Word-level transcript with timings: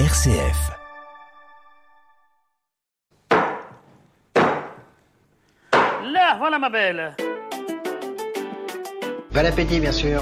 RCF. 0.00 0.72
Là, 6.02 6.36
voilà 6.38 6.58
ma 6.58 6.68
belle. 6.68 7.14
Bon 9.32 9.46
appétit, 9.46 9.78
bien 9.78 9.92
sûr. 9.92 10.20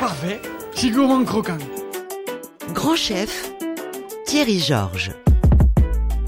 Parfait, 0.00 0.40
c'est 0.74 0.90
gourmand 0.90 1.24
croquant. 1.24 1.58
Grand 2.72 2.96
chef, 2.96 3.52
Thierry 4.26 4.58
Georges. 4.58 5.12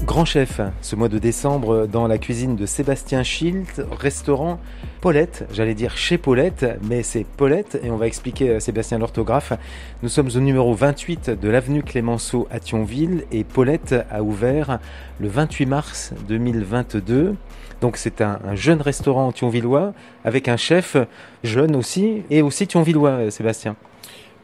Grand 0.09 0.25
chef, 0.25 0.59
ce 0.81 0.95
mois 0.95 1.07
de 1.07 1.19
décembre, 1.19 1.85
dans 1.85 2.07
la 2.07 2.17
cuisine 2.17 2.55
de 2.55 2.65
Sébastien 2.65 3.21
Schilt, 3.21 3.79
restaurant 3.91 4.59
Paulette. 5.01 5.45
J'allais 5.53 5.75
dire 5.75 5.97
chez 5.97 6.17
Paulette, 6.17 6.65
mais 6.81 7.03
c'est 7.03 7.23
Paulette, 7.23 7.79
et 7.83 7.91
on 7.91 7.95
va 7.95 8.07
expliquer 8.07 8.55
à 8.55 8.59
Sébastien 8.59 8.97
l'orthographe. 8.97 9.53
Nous 10.01 10.09
sommes 10.09 10.29
au 10.35 10.39
numéro 10.39 10.73
28 10.73 11.29
de 11.39 11.47
l'avenue 11.47 11.83
Clémenceau 11.83 12.47
à 12.49 12.59
Thionville, 12.59 13.25
et 13.31 13.43
Paulette 13.43 13.93
a 14.09 14.23
ouvert 14.23 14.79
le 15.19 15.27
28 15.27 15.67
mars 15.67 16.13
2022. 16.27 17.35
Donc 17.79 17.95
c'est 17.95 18.21
un, 18.21 18.39
un, 18.43 18.55
jeune 18.55 18.81
restaurant 18.81 19.31
thionvillois, 19.31 19.93
avec 20.25 20.47
un 20.47 20.57
chef 20.57 20.97
jeune 21.43 21.75
aussi, 21.75 22.23
et 22.31 22.41
aussi 22.41 22.65
thionvillois, 22.65 23.29
Sébastien. 23.29 23.75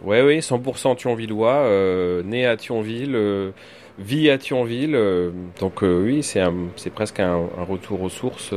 Oui, 0.04 0.22
oui, 0.22 0.40
100% 0.40 0.98
thionvillois, 0.98 1.55
euh, 1.55 2.23
né 2.23 2.45
à 2.45 2.58
Thionville. 2.58 3.16
Euh 3.16 3.52
vie 3.98 4.30
à 4.30 4.38
Thionville. 4.38 4.94
Euh, 4.94 5.31
donc 5.62 5.81
oui, 5.81 6.22
c'est 6.22 6.44
presque 6.94 7.22
un, 7.22 7.48
un, 7.58 7.63
retour 7.63 8.02
aux 8.02 8.09
sources 8.09 8.53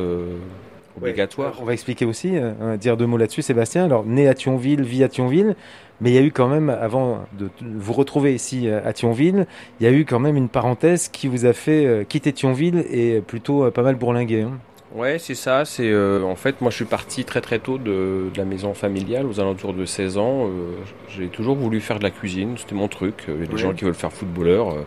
obligatoire. 0.96 1.52
Ouais, 1.52 1.59
on 1.62 1.65
va 1.65 1.74
expliquer 1.74 2.05
aussi, 2.06 2.32
dire 2.80 2.96
deux 2.96 3.06
mots 3.06 3.19
là-dessus, 3.19 3.43
Sébastien. 3.43 3.84
Alors, 3.84 4.05
né 4.05 4.27
à 4.27 4.34
Thionville, 4.34 4.82
vie 4.82 5.05
à 5.05 5.09
Thionville. 5.09 5.55
Mais 6.01 6.10
il 6.10 6.15
y 6.15 6.19
a 6.19 6.23
eu 6.23 6.32
quand 6.32 6.48
même, 6.48 6.70
avant 6.70 7.24
de 7.38 7.48
vous 7.60 7.93
retrouver 7.93 8.34
ici 8.34 8.68
à 8.68 8.93
Thionville, 8.93 9.46
il 9.79 9.84
y 9.84 9.88
a 9.88 9.93
eu 9.93 10.05
quand 10.05 10.18
même 10.18 10.37
une 10.37 10.48
parenthèse 10.48 11.07
qui 11.09 11.29
vous 11.29 11.46
a 11.46 11.52
fait 11.52 12.05
quitter 12.09 12.32
Thionville 12.32 12.84
et 12.90 13.21
plutôt 13.21 13.71
pas 13.71 13.82
mal 13.82 13.95
bourlinguer. 13.95 14.43
Hein. 14.43 14.59
Ouais, 14.94 15.18
c'est 15.18 15.34
ça. 15.34 15.64
C'est 15.64 15.90
euh, 15.90 16.22
en 16.22 16.36
fait, 16.36 16.60
moi, 16.60 16.70
je 16.70 16.76
suis 16.76 16.84
parti 16.84 17.24
très 17.24 17.40
très 17.40 17.58
tôt 17.58 17.78
de, 17.78 18.30
de, 18.32 18.38
la 18.38 18.44
maison 18.44 18.72
familiale, 18.72 19.26
aux 19.26 19.38
alentours 19.38 19.74
de 19.74 19.84
16 19.84 20.16
ans. 20.16 20.46
Euh, 20.46 20.72
j'ai 21.08 21.28
toujours 21.28 21.56
voulu 21.56 21.80
faire 21.80 21.98
de 21.98 22.04
la 22.04 22.10
cuisine. 22.10 22.56
C'était 22.56 22.74
mon 22.74 22.88
truc. 22.88 23.24
Il 23.28 23.40
y 23.40 23.42
a 23.42 23.46
des 23.46 23.59
gens 23.59 23.74
qui 23.74 23.84
veulent 23.84 23.94
faire 23.94 24.12
footballeur. 24.12 24.70
Euh, 24.70 24.82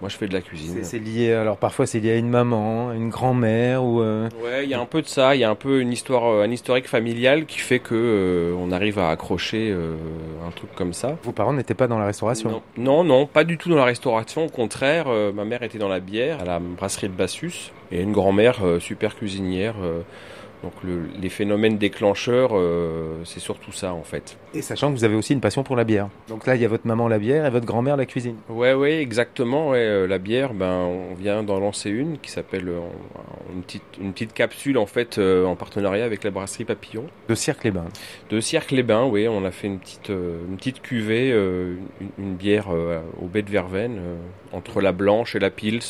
moi, 0.00 0.10
je 0.10 0.16
fais 0.16 0.28
de 0.28 0.34
la 0.34 0.40
cuisine. 0.40 0.78
C'est 0.82 0.98
lié. 0.98 1.32
Alors 1.32 1.56
parfois, 1.56 1.86
c'est 1.86 2.00
lié 2.00 2.12
à 2.12 2.16
une 2.16 2.28
maman, 2.28 2.92
une 2.92 3.08
grand-mère 3.08 3.82
ou. 3.82 4.02
Euh... 4.02 4.28
Ouais, 4.44 4.64
il 4.64 4.70
y 4.70 4.74
a 4.74 4.80
un 4.80 4.86
peu 4.86 5.00
de 5.00 5.06
ça. 5.06 5.34
Il 5.34 5.40
y 5.40 5.44
a 5.44 5.50
un 5.50 5.54
peu 5.54 5.80
une 5.80 5.92
histoire, 5.92 6.24
un 6.42 6.50
historique 6.50 6.86
familial 6.86 7.46
qui 7.46 7.58
fait 7.58 7.78
que 7.78 7.94
euh, 7.94 8.54
on 8.58 8.72
arrive 8.72 8.98
à 8.98 9.10
accrocher 9.10 9.74
un 10.46 10.50
truc 10.50 10.74
comme 10.74 10.92
ça. 10.92 11.16
Vos 11.22 11.32
parents 11.32 11.52
n'étaient 11.52 11.74
pas 11.74 11.88
dans 11.88 11.98
la 11.98 12.06
restauration? 12.06 12.50
Non. 12.50 12.62
non, 12.76 13.04
non, 13.04 13.26
pas 13.26 13.44
du 13.44 13.58
tout 13.58 13.68
dans 13.68 13.76
la 13.76 13.84
restauration. 13.84 14.46
Au 14.46 14.50
contraire, 14.50 15.06
ma 15.34 15.44
mère 15.44 15.62
était 15.62 15.78
dans 15.78 15.88
la 15.88 16.00
bière, 16.00 16.40
à 16.40 16.44
la 16.44 16.58
brasserie 16.58 17.08
de 17.08 17.14
Bassus, 17.14 17.72
et 17.90 18.02
une 18.02 18.12
grand-mère 18.12 18.56
super 18.80 19.16
cuisinière. 19.16 19.74
Donc 20.62 20.72
le, 20.82 21.02
les 21.20 21.28
phénomènes 21.28 21.78
déclencheurs, 21.78 22.50
euh, 22.52 23.22
c'est 23.24 23.40
surtout 23.40 23.72
ça 23.72 23.92
en 23.92 24.02
fait. 24.02 24.38
Et 24.54 24.62
sachant 24.62 24.90
que 24.90 24.96
vous 24.96 25.04
avez 25.04 25.14
aussi 25.14 25.32
une 25.32 25.40
passion 25.40 25.62
pour 25.62 25.76
la 25.76 25.84
bière. 25.84 26.08
Donc 26.28 26.46
là, 26.46 26.56
il 26.56 26.62
y 26.62 26.64
a 26.64 26.68
votre 26.68 26.86
maman 26.86 27.08
la 27.08 27.18
bière 27.18 27.46
et 27.46 27.50
votre 27.50 27.66
grand-mère 27.66 27.96
la 27.96 28.06
cuisine. 28.06 28.36
Ouais, 28.48 28.72
ouais, 28.74 29.00
exactement. 29.00 29.70
Ouais. 29.70 29.78
Euh, 29.78 30.06
la 30.06 30.18
bière, 30.18 30.54
ben, 30.54 30.72
on 30.72 31.14
vient 31.14 31.42
d'en 31.42 31.60
lancer 31.60 31.90
une 31.90 32.18
qui 32.18 32.30
s'appelle 32.30 32.68
euh, 32.68 32.80
une 33.54 33.62
petite, 33.62 33.82
une 34.00 34.12
petite 34.12 34.32
capsule 34.32 34.78
en 34.78 34.86
fait 34.86 35.18
en 35.18 35.56
partenariat 35.56 36.04
avec 36.04 36.24
la 36.24 36.30
brasserie 36.30 36.64
Papillon. 36.64 37.04
De 37.28 37.34
Cirque-les-Bains. 37.34 37.88
De 38.30 38.40
Cirque-les-Bains, 38.40 39.04
oui. 39.04 39.28
On 39.28 39.44
a 39.44 39.50
fait 39.50 39.66
une 39.66 39.78
petite, 39.78 40.08
une 40.08 40.56
petite 40.56 40.80
cuvée, 40.80 41.30
une, 41.30 42.10
une, 42.18 42.34
bière 42.34 42.68
au 42.70 43.26
baie 43.26 43.42
de 43.42 43.50
Verveine 43.50 44.00
entre 44.52 44.80
la 44.80 44.92
blanche 44.92 45.36
et 45.36 45.38
la 45.38 45.50
pils 45.50 45.82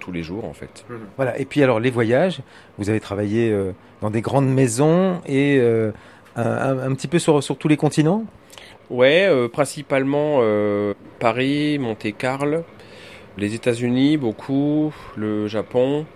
tous 0.00 0.10
les 0.10 0.22
jours 0.22 0.44
en 0.44 0.52
fait. 0.52 0.84
Voilà, 1.16 1.38
et 1.38 1.44
puis 1.44 1.62
alors 1.62 1.78
les 1.78 1.90
voyages, 1.90 2.40
vous 2.78 2.90
avez 2.90 3.00
travaillé 3.00 3.50
euh, 3.50 3.72
dans 4.00 4.10
des 4.10 4.20
grandes 4.20 4.48
maisons 4.48 5.20
et 5.26 5.58
euh, 5.60 5.92
un, 6.36 6.78
un, 6.78 6.94
petit 6.94 7.08
peu 7.08 7.18
sur, 7.18 7.42
sur 7.42 7.56
tous 7.56 7.68
les 7.68 7.76
continents? 7.76 8.24
Ouais, 8.90 9.26
euh, 9.28 9.48
principalement 9.48 10.38
euh, 10.40 10.94
Paris, 11.20 11.78
Monte-Carlo, 11.78 12.64
les 13.38 13.54
États-Unis 13.54 14.16
beaucoup, 14.16 14.92
le 15.16 15.46
Japon, 15.46 16.06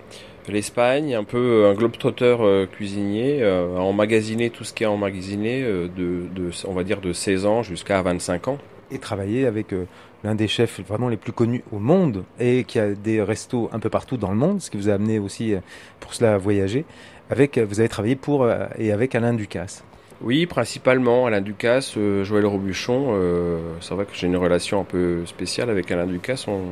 l'Espagne, 0.49 1.15
un 1.15 1.25
peu 1.25 1.67
un 1.67 1.75
globe-trotteur 1.75 2.45
euh, 2.45 2.67
cuisinier, 2.67 3.43
euh, 3.43 3.77
emmagasiner 3.77 4.51
tout 4.51 4.65
ce 4.65 4.73
qui 4.73 4.83
est 4.83 4.87
emmagasiné 4.87 5.63
de, 5.63 5.89
de, 6.35 6.51
on 6.67 6.73
va 6.73 6.85
dire 6.85 7.01
de 7.01 7.13
16 7.13 7.47
ans 7.47 7.63
jusqu'à 7.63 8.03
25 8.03 8.49
ans. 8.49 8.59
Et 8.91 8.99
travailler 8.99 9.47
avec 9.47 9.73
euh, 9.73 9.87
l'un 10.25 10.35
des 10.35 10.49
chefs 10.49 10.81
vraiment 10.81 11.09
les 11.09 11.17
plus 11.17 11.33
connus 11.33 11.63
au 11.71 11.79
monde 11.79 12.25
et 12.41 12.65
qui 12.65 12.79
a 12.79 12.95
des 12.95 13.23
restos 13.23 13.69
un 13.73 13.79
peu 13.79 13.91
partout 13.91 14.17
dans 14.17 14.31
le 14.31 14.37
monde, 14.37 14.61
ce 14.61 14.71
qui 14.71 14.77
vous 14.77 14.89
a 14.89 14.95
amené 14.95 15.19
aussi 15.19 15.55
pour 16.01 16.15
cela 16.15 16.35
à 16.35 16.39
voyager. 16.39 16.85
Avec, 17.31 17.59
vous 17.59 17.79
avez 17.79 17.89
travaillé 17.89 18.17
pour 18.17 18.49
et 18.79 18.91
avec 18.91 19.15
Alain 19.15 19.35
Ducasse. 19.35 19.85
Oui, 20.25 20.47
principalement 20.47 21.27
Alain 21.27 21.43
Ducasse, 21.43 21.99
euh, 21.99 22.25
Joël 22.25 22.47
Robuchon. 22.47 23.09
Euh, 23.11 23.59
c'est 23.81 23.95
vrai 23.95 24.07
que 24.07 24.13
j'ai 24.15 24.27
une 24.27 24.39
relation 24.39 24.81
un 24.81 24.85
peu 24.85 25.27
spéciale 25.27 25.69
avec 25.69 25.91
Alain 25.91 26.07
Ducasse, 26.07 26.49
on, 26.49 26.63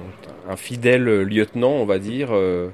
un 0.49 0.57
fidèle 0.57 1.05
lieutenant, 1.21 1.73
on 1.73 1.85
va 1.85 1.99
dire, 1.99 2.29
euh, 2.33 2.69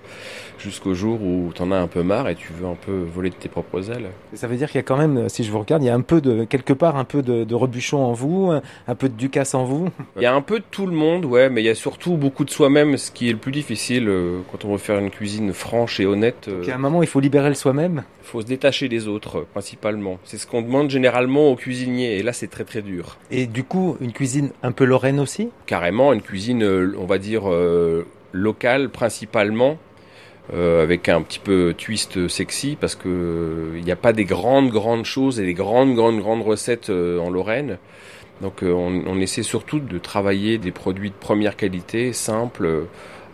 jusqu'au 0.57 0.95
jour 0.95 1.21
où 1.21 1.51
tu 1.53 1.63
en 1.63 1.73
as 1.73 1.77
un 1.77 1.89
peu 1.89 2.05
marre 2.05 2.29
et 2.29 2.37
tu 2.37 2.53
veux 2.53 2.67
un 2.67 2.77
peu 2.77 3.05
voler 3.13 3.31
de 3.31 3.35
tes 3.35 3.49
propres 3.49 3.91
ailes. 3.91 4.11
Ça 4.35 4.47
veut 4.47 4.57
dire 4.57 4.69
qu'il 4.69 4.77
y 4.77 4.79
a 4.79 4.85
quand 4.85 4.97
même, 4.97 5.29
si 5.29 5.43
je 5.43 5.51
vous 5.51 5.59
regarde, 5.59 5.83
il 5.83 5.87
y 5.87 5.91
a 5.91 5.95
un 5.95 6.01
peu 6.01 6.21
de 6.21 6.45
quelque 6.45 6.73
part 6.73 6.97
un 6.97 7.05
peu 7.05 7.23
de, 7.23 7.43
de 7.43 7.55
Robuchon 7.57 7.99
en 7.99 8.13
vous, 8.13 8.53
un 8.87 8.95
peu 8.95 9.09
de 9.09 9.15
Ducasse 9.15 9.55
en 9.55 9.65
vous. 9.65 9.89
Il 10.17 10.23
y 10.23 10.27
a 10.27 10.35
un 10.35 10.43
peu 10.43 10.61
de 10.61 10.65
tout 10.71 10.87
le 10.87 10.93
monde, 10.93 11.25
ouais, 11.25 11.51
mais 11.51 11.61
il 11.61 11.67
y 11.67 11.71
a 11.71 11.75
surtout 11.75 12.17
beaucoup 12.17 12.45
de 12.45 12.51
soi-même, 12.51 12.97
ce 12.97 13.11
qui 13.11 13.29
est 13.29 13.33
le 13.33 13.39
plus 13.39 13.53
difficile 13.53 14.09
quand 14.53 14.65
on 14.65 14.73
veut 14.73 14.79
faire 14.79 15.01
une 15.01 15.11
cuisine 15.11 15.53
franche 15.53 15.99
et 15.99 16.07
honnête. 16.07 16.49
Donc, 16.49 16.69
à 16.69 16.75
un 16.77 16.79
moment, 16.79 17.03
il 17.03 17.09
faut 17.09 17.21
libérer 17.21 17.49
le 17.49 17.55
soi-même. 17.55 18.05
Il 18.23 18.27
faut 18.27 18.41
se 18.43 18.47
détacher 18.47 18.89
des 18.89 19.09
autres, 19.09 19.47
principalement. 19.53 20.19
C'est 20.25 20.39
ce 20.39 20.47
qu'on 20.47 20.63
demande 20.69 20.91
généralement 20.91 21.51
aux 21.51 21.57
cuisiniers, 21.57 22.19
et 22.19 22.23
là, 22.23 22.33
c'est 22.33 22.49
très 22.49 22.65
très 22.65 22.83
dur. 22.83 23.19
Et 23.31 23.47
du 23.47 23.65
coup, 23.65 23.97
une 24.01 24.13
cuisine 24.13 24.51
un 24.63 24.73
peu 24.73 24.85
lorraine 24.85 25.19
aussi? 25.19 25.49
Carrément, 25.67 26.13
une 26.13 26.23
cuisine, 26.23 26.63
on 26.97 27.07
va 27.07 27.19
dire, 27.19 27.51
euh, 27.51 28.07
locale 28.33 28.91
principalement. 28.91 29.79
Euh, 30.55 30.83
avec 30.83 31.11
un 31.11 31.21
petit 31.21 31.41
peu 31.41 31.75
twist 31.77 32.27
sexy 32.27 32.79
parce 32.81 32.95
que 32.95 33.73
il 33.75 33.81
euh, 33.81 33.85
n'y 33.85 33.93
a 33.93 33.97
pas 33.97 34.15
des 34.15 34.25
grandes 34.25 34.71
grandes 34.71 35.05
choses 35.05 35.39
et 35.41 35.45
des 35.45 35.53
grandes 35.53 35.95
grandes 35.95 36.21
grandes 36.21 36.41
recettes 36.41 36.89
euh, 36.89 37.19
en 37.19 37.29
Lorraine. 37.29 37.77
Donc 38.41 38.63
euh, 38.63 38.73
on, 38.73 39.03
on, 39.07 39.21
essaie 39.21 39.43
surtout 39.43 39.79
de 39.79 39.99
travailler 39.99 40.57
des 40.57 40.71
produits 40.73 41.11
de 41.11 41.15
première 41.15 41.55
qualité, 41.55 42.15
simples, 42.15 42.87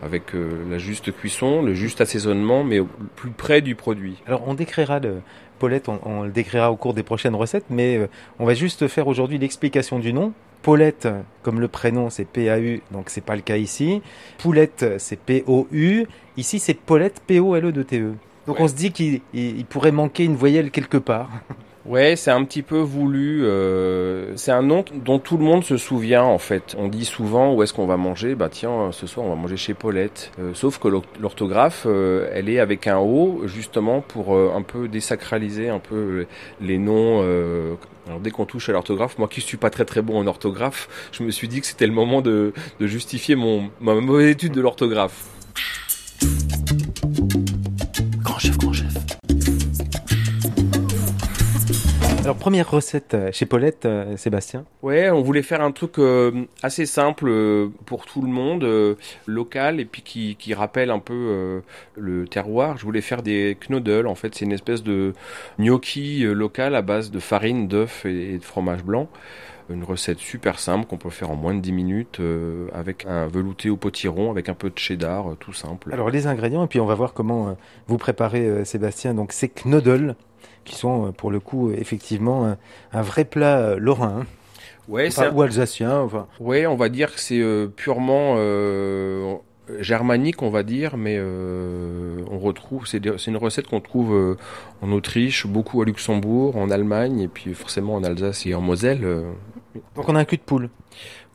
avec 0.05 0.33
la 0.33 0.77
juste 0.77 1.11
cuisson, 1.11 1.61
le 1.61 1.73
juste 1.73 2.01
assaisonnement, 2.01 2.63
mais 2.63 2.79
au 2.79 2.87
plus 3.15 3.31
près 3.31 3.61
du 3.61 3.75
produit. 3.75 4.21
Alors 4.27 4.47
on 4.47 4.53
décrira 4.53 4.99
le 4.99 5.21
Paulette, 5.59 5.89
on, 5.89 5.99
on 6.03 6.23
le 6.23 6.31
décrira 6.31 6.71
au 6.71 6.75
cours 6.75 6.93
des 6.93 7.03
prochaines 7.03 7.35
recettes, 7.35 7.65
mais 7.69 8.07
on 8.39 8.45
va 8.45 8.53
juste 8.53 8.87
faire 8.87 9.07
aujourd'hui 9.07 9.37
l'explication 9.37 9.99
du 9.99 10.13
nom. 10.13 10.33
Paulette, 10.65 11.07
comme 11.43 11.59
le 11.59 11.67
prénom, 11.67 12.09
c'est 12.09 12.25
P-A-U, 12.25 12.81
donc 12.89 13.11
c'est 13.11 13.21
pas 13.21 13.35
le 13.35 13.43
cas 13.43 13.57
ici. 13.57 14.01
Poulette, 14.39 14.95
c'est 14.97 15.19
P-O-U. 15.19 16.07
Ici, 16.37 16.57
c'est 16.57 16.73
Paulette, 16.73 17.21
P-O-L-E-D-T-E. 17.27 18.15
Donc 18.47 18.57
ouais. 18.57 18.63
on 18.63 18.67
se 18.67 18.73
dit 18.73 18.91
qu'il 18.91 19.21
pourrait 19.69 19.91
manquer 19.91 20.23
une 20.23 20.35
voyelle 20.35 20.71
quelque 20.71 20.97
part. 20.97 21.29
Ouais, 21.85 22.15
c'est 22.15 22.31
un 22.31 22.43
petit 22.45 22.63
peu 22.63 22.79
voulu. 22.79 23.45
Euh, 23.45 24.35
c'est 24.37 24.51
un 24.51 24.63
nom 24.63 24.83
dont 24.91 25.19
tout 25.19 25.37
le 25.37 25.43
monde 25.43 25.63
se 25.63 25.77
souvient 25.77 26.23
en 26.23 26.39
fait. 26.39 26.75
On 26.79 26.87
dit 26.87 27.05
souvent 27.05 27.53
où 27.53 27.61
est-ce 27.61 27.73
qu'on 27.73 27.85
va 27.85 27.95
manger? 27.95 28.33
Bah 28.33 28.49
tiens, 28.49 28.91
ce 28.91 29.05
soir 29.05 29.27
on 29.27 29.29
va 29.29 29.35
manger 29.35 29.55
chez 29.55 29.75
Paulette. 29.75 30.31
Euh, 30.39 30.55
sauf 30.55 30.79
que 30.79 30.87
l'orthographe, 31.19 31.83
euh, 31.85 32.27
elle 32.33 32.49
est 32.49 32.59
avec 32.59 32.87
un 32.87 32.97
O 32.97 33.43
justement 33.45 34.01
pour 34.01 34.35
euh, 34.35 34.51
un 34.55 34.63
peu 34.63 34.87
désacraliser 34.87 35.69
un 35.69 35.77
peu 35.77 36.25
les 36.59 36.79
noms. 36.79 37.21
euh, 37.21 37.75
dès 38.19 38.31
qu'on 38.31 38.45
touche 38.45 38.67
à 38.69 38.71
l'orthographe, 38.71 39.19
moi 39.19 39.27
qui 39.27 39.41
suis 39.41 39.57
pas 39.57 39.69
très 39.69 39.85
très 39.85 40.01
bon 40.01 40.17
en 40.17 40.25
orthographe, 40.27 41.09
je 41.11 41.23
me 41.23 41.29
suis 41.29 41.47
dit 41.47 41.61
que 41.61 41.67
c'était 41.67 41.87
le 41.87 41.93
moment 41.93 42.21
de, 42.21 42.53
de 42.79 42.87
justifier 42.87 43.35
mon 43.35 43.69
ma 43.79 43.93
mauvaise 43.93 44.29
étude 44.31 44.53
de 44.53 44.61
l'orthographe. 44.61 45.34
Alors 52.25 52.37
première 52.37 52.71
recette 52.71 53.15
chez 53.33 53.45
Paulette, 53.45 53.85
euh, 53.85 54.17
Sébastien. 54.17 54.65
Ouais, 54.81 55.11
on 55.11 55.21
voulait 55.21 55.43
faire 55.43 55.61
un 55.61 55.71
truc 55.71 55.99
euh, 55.99 56.31
assez 56.63 56.87
simple 56.87 57.27
euh, 57.27 57.67
pour 57.85 58.07
tout 58.07 58.23
le 58.23 58.27
monde, 58.27 58.63
euh, 58.63 58.95
local 59.27 59.79
et 59.79 59.85
puis 59.85 60.01
qui, 60.01 60.35
qui 60.35 60.55
rappelle 60.55 60.89
un 60.89 60.97
peu 60.97 61.13
euh, 61.13 61.59
le 61.95 62.27
terroir. 62.27 62.77
Je 62.77 62.83
voulais 62.83 63.01
faire 63.01 63.21
des 63.21 63.55
knödel. 63.69 64.07
En 64.07 64.15
fait, 64.15 64.33
c'est 64.33 64.43
une 64.43 64.53
espèce 64.53 64.81
de 64.81 65.13
gnocchi 65.59 66.23
local 66.23 66.73
à 66.73 66.81
base 66.81 67.11
de 67.11 67.19
farine, 67.19 67.67
d'œufs 67.67 68.07
et, 68.07 68.33
et, 68.33 68.37
de 68.39 68.43
fromage 68.43 68.83
blanc. 68.83 69.07
Une 69.69 69.83
recette 69.83 70.17
super 70.17 70.57
simple 70.57 70.87
qu'on 70.87 70.97
peut 70.97 71.11
faire 71.11 71.29
en 71.29 71.35
moins 71.35 71.53
de 71.53 71.59
10 71.59 71.71
minutes 71.73 72.21
avec 72.73 73.05
un 73.05 73.27
velouté 73.27 73.71
au 73.71 73.77
potiron, 73.77 74.29
avec 74.31 74.47
un 74.49 74.53
peu 74.53 74.71
de 74.71 74.77
cheddar, 74.77 75.35
tout 75.39 75.53
simple. 75.53 75.91
Alors 75.91 76.11
les 76.11 76.25
ingrédients 76.27 76.63
et 76.63 76.67
puis 76.67 76.79
on 76.79 76.85
va 76.85 76.93
voir 76.93 77.13
comment 77.13 77.57
vous 77.87 77.97
préparez 77.97 78.63
Sébastien. 78.63 79.15
Donc 79.15 79.31
c'est 79.31 79.49
knödel 79.65 80.15
qui 80.65 80.75
sont 80.75 81.13
pour 81.13 81.31
le 81.31 81.39
coup 81.39 81.71
effectivement 81.71 82.45
un, 82.45 82.57
un 82.91 83.01
vrai 83.01 83.23
plat 83.25 83.75
lorrain. 83.75 84.25
Ouais, 84.87 85.07
Enfin, 85.07 85.31
ou 85.31 85.41
alsacien. 85.41 85.99
Enfin, 86.01 86.27
ouais, 86.39 86.67
on 86.67 86.75
va 86.75 86.89
dire 86.89 87.13
que 87.13 87.19
c'est 87.19 87.39
euh, 87.39 87.67
purement 87.67 88.35
euh, 88.37 89.35
germanique, 89.79 90.43
on 90.43 90.51
va 90.51 90.61
dire, 90.61 90.95
mais 90.95 91.15
euh, 91.17 92.19
on 92.29 92.37
retrouve, 92.37 92.85
c'est 92.85 93.03
une 93.27 93.37
recette 93.37 93.67
qu'on 93.67 93.81
trouve 93.81 94.13
euh, 94.13 94.37
en 94.83 94.91
Autriche, 94.91 95.47
beaucoup 95.47 95.81
à 95.81 95.85
Luxembourg, 95.85 96.55
en 96.55 96.69
Allemagne, 96.69 97.19
et 97.21 97.27
puis 97.27 97.53
forcément 97.55 97.95
en 97.95 98.03
Alsace 98.03 98.45
et 98.45 98.53
en 98.53 98.61
Moselle. 98.61 99.03
euh. 99.03 99.31
donc 99.95 100.07
on 100.07 100.15
a 100.15 100.19
un 100.19 100.25
cul 100.25 100.37
de 100.37 100.43
poule 100.43 100.69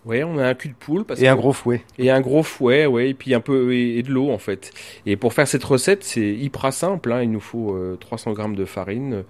Ouais, 0.07 0.25
on 0.25 0.39
a 0.39 0.47
un 0.49 0.55
cul 0.55 0.69
de 0.69 0.75
poule 0.75 1.05
parce 1.05 1.21
et 1.21 1.29
un 1.29 1.37
gros 1.37 1.53
fouet. 1.53 1.83
Et 1.99 2.11
un 2.11 2.23
gros 2.23 2.43
fouet, 2.43 2.87
ouais, 2.87 3.11
et 3.11 3.15
puis 3.15 3.35
un 3.35 3.41
peu 3.41 3.75
et, 3.75 3.99
et 3.99 4.03
de 4.03 4.11
l'eau 4.11 4.31
en 4.31 4.39
fait. 4.39 4.73
Et 5.05 5.17
pour 5.17 5.35
faire 5.35 5.47
cette 5.47 5.65
recette, 5.65 6.05
c'est 6.05 6.33
hyper 6.33 6.73
simple. 6.73 7.13
Hein, 7.13 7.23
il 7.23 7.31
nous 7.31 7.41
faut 7.41 7.75
euh, 7.75 7.97
300 8.01 8.33
grammes 8.33 8.57
de 8.57 8.65
farine, 8.65 9.25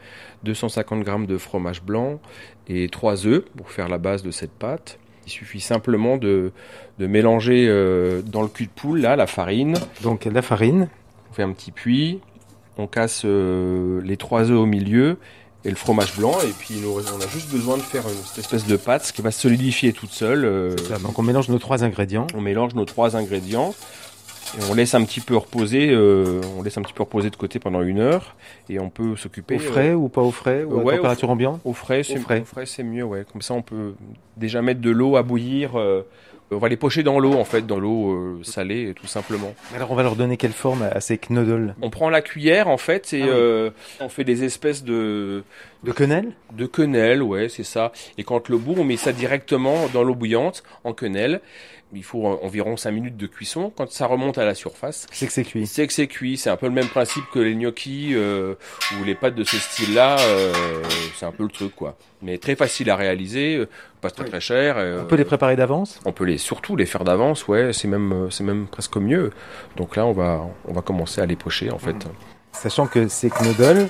250 0.45 1.03
grammes 1.03 1.27
de 1.27 1.39
fromage 1.39 1.83
blanc 1.83 2.21
et 2.69 2.89
3 2.89 3.27
œufs 3.27 3.45
pour 3.57 3.71
faire 3.71 3.89
la 3.89 3.99
base 3.99 4.23
de 4.23 4.31
cette 4.31 4.53
pâte. 4.53 4.99
Il 5.27 5.31
suffit 5.31 5.61
simplement 5.61 6.17
de, 6.17 6.53
de 6.99 7.07
mélanger 7.07 7.67
euh, 7.69 8.23
dans 8.23 8.43
le 8.43 8.49
cul 8.49 8.67
de 8.67 8.71
poule 8.71 9.01
là 9.01 9.17
la 9.17 9.27
farine. 9.27 9.75
Donc 10.03 10.25
la 10.25 10.43
farine. 10.43 10.89
On 11.31 11.33
fait 11.33 11.43
un 11.43 11.53
petit 11.53 11.71
puits, 11.71 12.21
on 12.77 12.87
casse 12.87 13.23
euh, 13.25 14.01
les 14.03 14.17
trois 14.17 14.51
œufs 14.51 14.59
au 14.59 14.67
milieu 14.67 15.19
et 15.65 15.71
le 15.71 15.77
fromage 15.77 16.17
blanc 16.17 16.33
et 16.43 16.53
puis 16.59 16.77
nous- 16.83 16.91
on 16.99 17.21
a 17.21 17.29
juste 17.29 17.51
besoin 17.51 17.77
de 17.77 17.83
faire 17.83 18.03
une 18.09 18.15
cette 18.25 18.39
espèce 18.39 18.67
de 18.67 18.77
pâte 18.77 19.13
qui 19.13 19.21
va 19.23 19.31
se 19.31 19.41
solidifier 19.41 19.93
toute 19.93 20.11
seule. 20.13 20.45
euh, 20.45 20.75
Ça, 20.89 20.99
Donc 20.99 21.19
on 21.19 21.23
mélange 21.23 21.49
nos 21.49 21.59
trois 21.59 21.85
ingrédients. 21.85 22.27
on 22.35 22.41
mélange 22.41 22.75
nos 22.75 22.85
trois 22.87 23.15
ingrédients 23.17 23.75
et 24.59 24.63
on 24.71 24.75
laisse 24.75 24.95
un 24.95 25.05
petit 25.05 25.21
peu 25.21 25.37
reposer. 25.37 25.91
euh, 25.91 26.41
on 26.59 26.63
laisse 26.63 26.77
un 26.79 26.83
petit 26.83 26.95
peu 26.95 27.03
reposer 27.03 27.29
de 27.31 27.37
côté 27.37 27.59
pendant 27.59 27.83
une 27.83 27.99
heure 28.01 28.35
et 28.69 28.81
on 28.81 28.89
peut 28.89 29.17
s'occuper 29.17 29.57
Au 29.57 29.59
frais 29.59 29.93
ou 29.93 30.09
pas 30.09 30.23
au 30.23 30.31
frais 30.31 30.65
ou 30.65 30.81
à 30.81 30.83
ouais, 30.83 30.97
température 30.97 31.31
ambiante 31.31 31.61
euh, 31.67 31.69
au 31.71 31.73
frais. 31.75 32.03
C'est 32.05 32.17
frais. 32.19 32.41
au 32.41 32.45
frais, 32.47 32.65
c'est 32.67 32.83
mieux, 32.83 33.05
ouais. 33.05 33.25
Comme 33.31 33.43
ça, 33.43 33.53
on 33.55 33.63
peut 33.63 33.93
déjà 34.37 34.63
mettre 34.63 34.81
de 34.81 34.91
l'eau 34.91 35.17
à 35.17 35.23
bouillir. 35.23 35.73
On 36.51 36.59
va 36.59 36.69
les 36.69 36.77
pocher 36.77 37.03
dans 37.03 37.19
l'eau 37.21 37.35
en 37.35 37.45
fait, 37.45 37.67
dans 37.67 37.79
l'eau 37.79 38.13
euh, 38.13 38.41
salée, 38.43 38.93
tout 38.95 39.07
simplement. 39.07 39.55
Alors 39.75 39.91
on 39.91 39.95
va 39.95 40.03
leur 40.03 40.17
donner 40.17 40.37
quelle 40.37 40.53
forme 40.53 40.83
à 40.83 41.01
ces 41.01 41.19
knoddles 41.31 41.75
On 41.83 41.91
prend 41.91 42.11
la 42.11 42.23
cuillère 42.23 42.69
en 42.69 42.77
fait 42.79 43.13
et 43.13 43.23
Ah 43.23 43.25
oui. 43.27 43.31
euh, 43.33 43.71
on 44.01 44.09
fait 44.09 44.25
des 44.25 44.45
espèces 44.45 44.83
de 44.85 45.45
De 45.83 45.93
quenelle 45.93 46.33
de 46.53 46.67
quenelle, 46.67 47.23
ouais, 47.23 47.49
c'est 47.49 47.63
ça. 47.65 47.91
Et 48.19 48.25
quand 48.25 48.49
le 48.49 48.59
bout, 48.59 48.75
on 48.77 48.85
met 48.85 48.97
ça 48.99 49.13
directement 49.13 49.89
dans 49.95 50.03
l'eau 50.03 50.15
bouillante 50.15 50.63
en 50.85 50.93
quenelle. 50.93 51.41
Il 51.93 52.05
faut 52.05 52.25
environ 52.27 52.77
5 52.77 52.91
minutes 52.93 53.17
de 53.17 53.27
cuisson. 53.27 53.73
Quand 53.77 53.91
ça 53.91 54.07
remonte 54.07 54.39
à 54.39 54.45
la 54.45 54.55
surface, 54.55 55.07
C'est 55.11 55.27
que 55.27 55.33
c'est 55.33 55.43
cuit. 55.43 55.67
c'est 55.67 55.87
que 55.89 55.93
c'est 55.93 56.07
cuit. 56.07 56.37
C'est 56.37 56.51
un 56.51 56.57
peu 56.57 56.67
le 56.67 56.73
même 56.73 56.87
principe 56.87 57.25
que 57.33 57.41
les 57.41 57.55
gnocchis 57.57 58.11
euh, 58.15 58.55
ou 59.01 59.05
les 59.05 59.15
pâtes 59.17 59.35
de 59.35 59.43
ce 59.43 59.57
style-là. 59.57 60.17
euh, 60.21 60.53
c'est 61.17 61.27
un 61.27 61.33
peu 61.33 61.43
le 61.43 61.49
truc, 61.49 61.75
quoi. 61.75 61.97
Mais 62.23 62.39
très 62.39 62.55
facile 62.55 62.91
à 62.91 62.97
réaliser, 62.97 63.57
euh, 63.57 63.69
pas 64.01 64.11
très 64.11 64.25
très 64.25 64.41
cher. 64.41 64.77
euh, 64.79 65.03
On 65.03 65.07
peut 65.07 65.17
les 65.17 65.25
préparer 65.25 65.57
d'avance? 65.57 65.99
on 66.05 66.13
peut 66.13 66.25
les 66.25 66.39
surtout 66.39 66.77
les 66.77 66.87
faire 66.87 67.03
d'avance, 67.03 67.49
ouais. 67.49 67.73
C'est 67.73 67.89
même 67.89 68.13
euh, 68.13 68.31
c'est 68.31 68.45
même 68.45 68.67
presque 68.69 68.97
mieux. 68.97 69.31
Donc 69.77 69.97
là, 69.97 70.07
on 70.07 70.13
va 70.13 70.47
on 70.69 70.73
va 70.73 70.83
commencer 70.83 71.21
à 71.21 71.27
les 71.27 71.37
pocher 71.37 71.73
en 71.73 71.79
fait. 71.79 71.97
Sachant 72.53 72.87
que 72.87 73.09
ces 73.09 73.31
knoddles, 73.31 73.89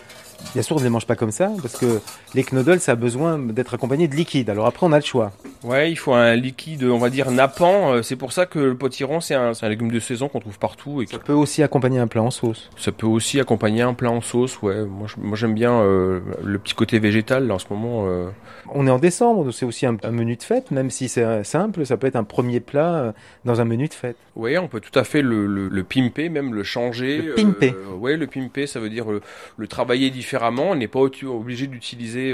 bien 0.53 0.63
sûr 0.63 0.77
on 0.77 0.79
ne 0.79 0.85
les 0.85 0.91
mange 0.91 1.07
pas 1.07 1.17
comme 1.17 1.31
ça, 1.31 1.51
parce 1.63 1.77
que 1.77 2.01
les 2.35 2.45
knoddles 2.53 2.81
ça 2.81 2.93
a 2.93 2.97
besoin 2.97 3.39
d'être 3.39 3.75
accompagné 3.75 4.09
de 4.09 4.15
liquide. 4.15 4.51
Alors 4.51 4.67
après 4.67 4.87
on 4.87 4.93
a 4.93 4.99
le 4.99 5.05
choix. 5.05 5.33
Ouais, 5.62 5.91
il 5.91 5.97
faut 5.97 6.15
un 6.15 6.37
liquide, 6.37 6.85
on 6.85 6.97
va 6.97 7.11
dire 7.11 7.31
nappant. 7.31 7.93
Euh, 7.93 8.03
C'est 8.03 8.17
pour 8.17 8.33
ça 8.33 8.47
que 8.47 8.59
le 8.59 8.75
potiron, 8.77 9.21
c'est 9.21 9.35
un, 9.35 9.53
c'est 9.53 9.67
un 9.67 9.69
légume 9.69 9.91
de 9.91 10.01
saison 10.01 10.29
qu'on 10.29 10.41
trouve 10.41 10.59
partout 10.59 11.03
et 11.03 11.07
Ça 11.07 11.19
peut 11.19 11.35
aussi 11.35 11.62
accompagner 11.62 11.99
un 11.99 12.07
plat 12.07 12.23
en 12.23 12.31
sauce. 12.31 12.71
ça 12.79 12.93
peut 12.93 13.07
aussi 13.07 13.39
accompagner 13.41 13.83
un 13.83 13.93
plat 13.93 14.11
en 14.11 14.23
sauce. 14.23 14.62
Ouais, 14.62 14.85
moi, 14.87 15.07
j'aime 15.37 15.53
bien 15.55 15.73
euh, 15.81 16.21
le 16.43 16.59
petit 16.59 16.75
côté 16.75 16.99
végétal 16.99 17.47
là 17.47 17.55
en 17.55 17.59
ce 17.59 17.67
moment. 17.69 18.07
euh. 18.09 18.31
On 18.73 18.87
est 18.87 18.91
en 18.91 18.99
décembre, 18.99 19.45
donc 19.45 19.53
c'est 19.53 19.67
aussi 19.67 19.85
un, 19.85 19.97
un 20.03 20.11
menu 20.12 20.37
de 20.37 20.43
fête, 20.43 20.71
même 20.71 20.89
si 20.89 21.09
c'est 21.09 21.25
euh, 21.25 21.45
simple, 21.45 21.85
ça 21.85 21.99
peut 21.99 22.06
être 22.06 22.17
un 22.17 22.25
premier 22.25 22.61
plat 22.61 22.95
euh, 22.95 23.13
dans 23.45 23.61
un 23.61 23.65
menu 23.67 23.87
de 23.89 23.95
fête. 23.95 24.17
Ouais, 24.37 24.56
on 24.56 24.69
peut 24.69 24.81
tout 24.81 24.99
à 24.99 25.05
fait 25.05 25.21
le, 25.21 25.47
le, 25.47 25.69
le 25.69 25.85
pimper, 25.85 26.31
même 26.31 26.55
le 26.55 26.63
changer. 26.63 27.19
Le 27.21 27.35
pimper. 27.35 27.75
Euh, 27.77 27.95
ouais, 27.97 28.17
le 28.17 28.27
pimper, 28.27 28.67
ça 28.67 28.81
veut 28.81 28.89
dire 28.89 29.11
le, 29.11 29.21
le 29.59 29.67
travailler 29.67 30.09
différemment. 30.11 30.71
On 30.71 30.75
n'est 30.77 30.89
pas 30.89 31.01
obligé 31.01 31.67
d'utiliser 31.67 32.33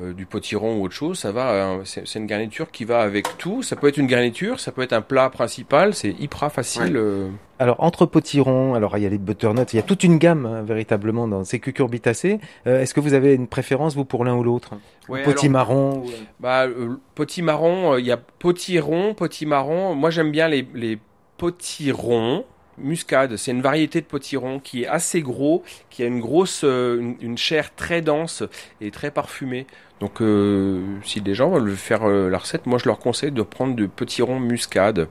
euh, 0.00 0.12
du 0.12 0.24
potiron 0.26 0.76
ou 0.78 0.84
autre 0.84 0.94
chose. 0.94 1.18
Ça 1.18 1.32
va, 1.32 1.50
euh, 1.50 1.80
c'est 1.84 2.06
c'est 2.08 2.18
une 2.18 2.26
garniture 2.26 2.70
qui 2.70 2.84
va 2.84 3.00
avec 3.00 3.36
tout. 3.38 3.62
Ça 3.62 3.76
peut 3.76 3.88
être 3.88 3.98
une 3.98 4.06
garniture, 4.06 4.58
ça 4.60 4.72
peut 4.72 4.82
être 4.82 4.92
un 4.94 5.02
plat 5.02 5.28
principal. 5.30 5.94
C'est 5.94 6.10
hyper 6.18 6.50
facile. 6.52 6.96
euh. 6.96 7.28
Alors 7.58 7.76
entre 7.78 8.06
potirons, 8.06 8.74
alors 8.74 8.96
il 8.98 9.02
y 9.04 9.06
a 9.06 9.08
les 9.08 9.18
butternuts, 9.18 9.62
il 9.72 9.76
y 9.76 9.78
a 9.78 9.82
toute 9.82 10.02
une 10.02 10.18
gamme 10.18 10.46
hein, 10.46 10.62
véritablement 10.62 11.28
dans 11.28 11.44
ces 11.44 11.60
cucurbitacées. 11.60 12.40
Euh, 12.66 12.80
Est-ce 12.80 12.92
que 12.94 13.00
vous 13.00 13.14
avez 13.14 13.34
une 13.34 13.46
préférence 13.46 13.94
vous 13.94 14.04
pour 14.04 14.24
l'un 14.24 14.34
ou 14.34 14.42
l'autre? 14.42 14.70
Ouais, 15.08 15.22
Potimarron 15.22 15.98
ou- 15.98 16.10
Bah, 16.40 16.64
euh, 16.66 16.96
potimarron, 17.14 17.92
euh, 17.94 18.00
il 18.00 18.06
y 18.06 18.12
a 18.12 18.16
potiron, 18.16 19.14
potimarron. 19.14 19.94
Moi, 19.94 20.10
j'aime 20.10 20.30
bien 20.32 20.48
les, 20.48 20.66
les 20.74 20.98
potirons. 21.36 22.44
Muscade, 22.78 23.36
c'est 23.36 23.50
une 23.50 23.62
variété 23.62 24.00
de 24.00 24.06
potiron 24.06 24.58
qui 24.58 24.82
est 24.82 24.86
assez 24.86 25.20
gros, 25.20 25.62
qui 25.90 26.02
a 26.02 26.06
une 26.06 26.20
grosse, 26.20 26.62
euh, 26.64 26.98
une, 26.98 27.16
une 27.20 27.38
chair 27.38 27.74
très 27.74 28.00
dense 28.00 28.42
et 28.80 28.90
très 28.90 29.10
parfumée. 29.10 29.66
Donc, 30.02 30.20
euh, 30.20 30.80
si 31.04 31.20
des 31.20 31.36
gens 31.36 31.50
veulent 31.50 31.76
faire 31.76 32.02
euh, 32.02 32.28
la 32.28 32.38
recette, 32.38 32.66
moi 32.66 32.76
je 32.76 32.86
leur 32.86 32.98
conseille 32.98 33.30
de 33.30 33.42
prendre 33.42 33.76
du 33.76 33.86
potiron 33.86 34.40
muscade 34.40 35.06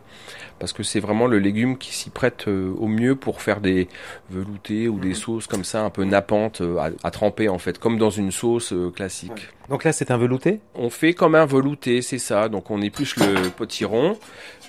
parce 0.60 0.74
que 0.74 0.84
c'est 0.84 1.00
vraiment 1.00 1.28
le 1.28 1.40
légume 1.40 1.78
qui 1.78 1.94
s'y 1.94 2.10
prête 2.10 2.50
euh, 2.50 2.74
au 2.78 2.88
mieux 2.88 3.16
pour 3.16 3.42
faire 3.42 3.62
des 3.62 3.88
veloutés 4.30 4.90
ou 4.90 5.00
des 5.00 5.14
sauces 5.14 5.48
comme 5.48 5.64
ça 5.64 5.86
un 5.86 5.90
peu 5.90 6.04
nappantes 6.04 6.62
à, 6.78 6.90
à 7.08 7.10
tremper 7.10 7.48
en 7.48 7.58
fait, 7.58 7.80
comme 7.80 7.98
dans 7.98 8.10
une 8.10 8.32
sauce 8.32 8.74
classique. 8.94 9.48
Donc 9.70 9.86
là 9.86 9.94
c'est 9.94 10.12
un 10.12 10.18
velouté? 10.18 10.60
On 10.76 10.90
fait 10.90 11.14
comme 11.14 11.36
un 11.36 11.46
velouté, 11.46 12.02
c'est 12.02 12.20
ça. 12.20 12.50
Donc 12.50 12.70
on 12.70 12.82
épluche 12.82 13.16
le 13.16 13.48
potiron, 13.48 14.18